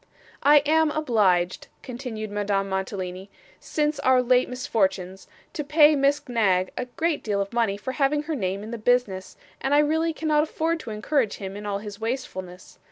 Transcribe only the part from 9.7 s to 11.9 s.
I really cannot afford to encourage him in all